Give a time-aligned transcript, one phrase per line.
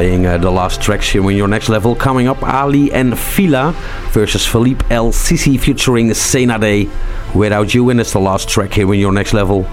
[0.00, 1.94] playing uh, the last tracks here in your next level.
[1.94, 3.72] Coming up, Aly and Fila
[4.12, 6.88] versus Philippe El Sisi featuring Day.
[7.34, 9.64] Without You, and it's the last track here in your next level.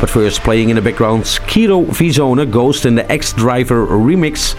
[0.00, 4.56] But first, playing in the background, Ciro Visone, Ghost in the Ex-Driver remix.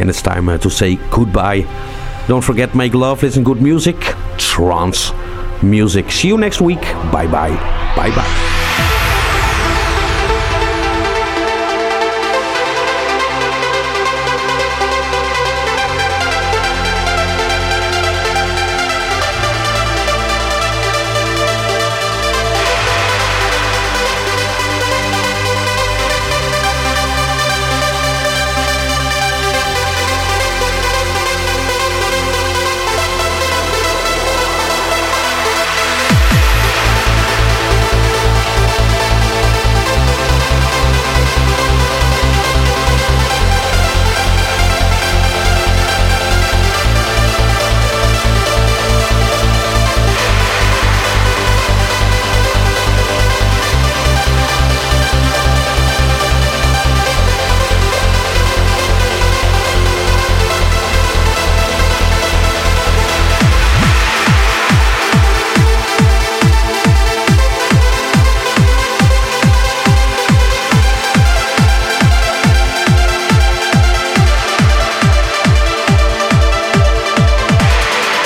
[0.00, 1.66] And it's time uh, to say goodbye.
[2.26, 4.00] Don't forget, make love, listen good music,
[4.38, 5.12] trance
[5.62, 6.10] music.
[6.10, 6.80] See you next week.
[7.12, 7.54] Bye bye.
[7.94, 8.49] Bye bye.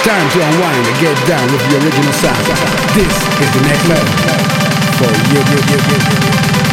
[0.04, 2.44] To unwind and get down with the original sound.
[2.92, 4.04] This is the next level
[4.98, 5.40] for you.
[5.40, 6.63] you, you, you, you.